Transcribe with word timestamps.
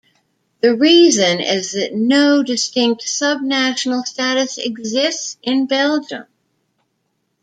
The 0.61 0.73
reason 0.75 1.39
is 1.41 1.73
that 1.73 1.93
no 1.93 2.41
distinct 2.41 3.03
sub-national 3.03 4.03
status 4.05 4.57
exists 4.57 5.37
in 5.43 5.67
Belgium. 5.67 6.25